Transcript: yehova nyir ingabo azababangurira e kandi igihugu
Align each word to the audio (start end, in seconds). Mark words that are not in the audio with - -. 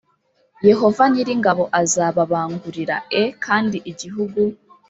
yehova 0.67 1.03
nyir 1.11 1.27
ingabo 1.35 1.63
azababangurira 1.81 2.95
e 3.21 3.23
kandi 3.45 3.77
igihugu 3.91 4.41